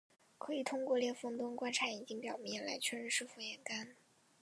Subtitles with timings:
[0.39, 3.95] 还可以通过裂缝灯观察眼睛表面来确认是否眼干。